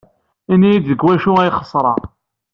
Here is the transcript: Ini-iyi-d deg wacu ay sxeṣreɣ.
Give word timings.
Ini-iyi-d 0.53 0.85
deg 0.91 1.01
wacu 1.05 1.31
ay 1.39 1.51
sxeṣreɣ. 1.51 1.97